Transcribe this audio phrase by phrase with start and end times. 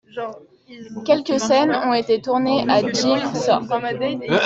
[1.05, 3.71] Quelques scènes ont été tournées à Jim Thorpe.